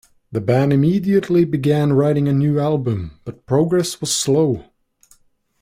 The 0.31 0.41
band 0.41 0.73
immediately 0.73 1.45
began 1.45 1.93
writing 1.93 2.27
a 2.27 2.33
new 2.33 2.59
album, 2.59 3.19
but 3.23 3.45
progress 3.45 4.01
was 4.01 4.09
slow. 4.11 4.65